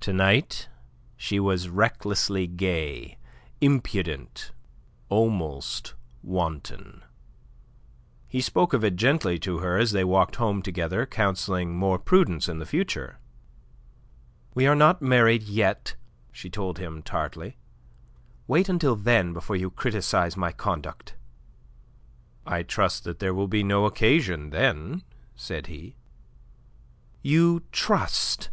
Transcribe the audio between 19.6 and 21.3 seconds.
criticize my conduct."